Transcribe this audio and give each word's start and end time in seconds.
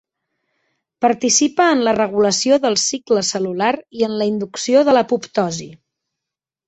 Participa 1.05 1.67
en 1.73 1.83
la 1.87 1.93
regulació 1.97 2.57
del 2.63 2.77
cicle 2.85 3.25
cel·lular 3.29 3.71
i 4.01 4.07
en 4.09 4.19
la 4.23 4.29
inducció 4.33 4.83
de 4.89 4.97
l'apoptosi. 5.01 5.69